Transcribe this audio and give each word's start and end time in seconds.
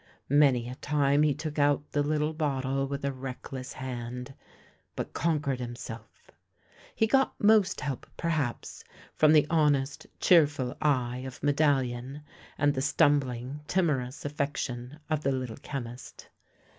Many 0.29 0.67
a 0.67 0.73
time 0.73 1.21
he 1.21 1.35
took 1.35 1.59
out 1.59 1.91
the 1.91 2.01
little 2.01 2.33
bottle 2.33 2.87
with 2.87 3.05
a 3.05 3.11
reckless 3.13 3.73
hand, 3.73 4.33
but 4.95 5.13
conquered 5.13 5.59
himself. 5.59 6.31
He 6.95 7.05
got 7.05 7.39
most 7.39 7.81
help, 7.81 8.07
perhaps, 8.17 8.83
from 9.13 9.31
the 9.31 9.45
honest, 9.51 10.07
cheerful 10.19 10.75
eye 10.81 11.17
of 11.19 11.43
Medallion 11.43 12.23
and 12.57 12.73
the 12.73 12.81
stumbling, 12.81 13.59
timorous 13.67 14.25
affection 14.25 14.97
of 15.07 15.21
the 15.21 15.31
Little 15.31 15.57
Chemist. 15.57 16.29